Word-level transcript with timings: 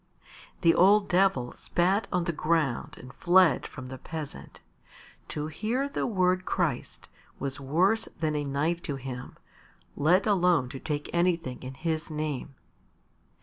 The 0.61 0.73
old 0.73 1.07
Devil 1.07 1.51
spat 1.51 2.07
on 2.11 2.23
the 2.23 2.31
ground 2.31 2.95
and 2.97 3.13
fled 3.13 3.67
from 3.67 3.85
the 3.89 3.99
peasant. 3.99 4.59
To 5.27 5.45
hear 5.45 5.87
the 5.87 6.07
word 6.07 6.43
Christ 6.43 7.07
was 7.37 7.59
worse 7.59 8.09
than 8.19 8.35
a 8.35 8.43
knife 8.43 8.81
to 8.89 8.95
him, 8.95 9.37
let 9.95 10.25
alone 10.25 10.69
to 10.69 10.79
take 10.79 11.11
anything 11.13 11.61
in 11.61 11.75
His 11.75 12.09
name. 12.09 12.55